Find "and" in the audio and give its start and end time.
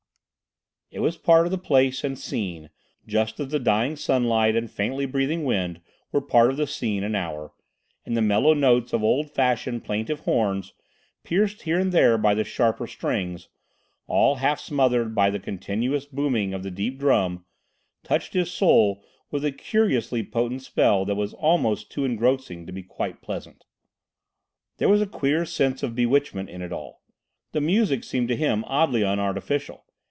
2.03-2.19, 4.57-4.69, 7.01-7.15, 8.05-8.17, 11.79-11.93